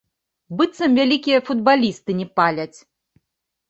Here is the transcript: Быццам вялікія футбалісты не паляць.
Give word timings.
Быццам 0.61 0.95
вялікія 1.01 1.43
футбалісты 1.51 2.11
не 2.25 2.31
паляць. 2.39 2.75